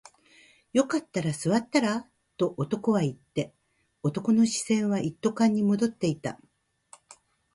[0.73, 3.53] よかったら座ったらと男は言って、
[4.01, 6.39] 男の視線は一斗缶に戻っていた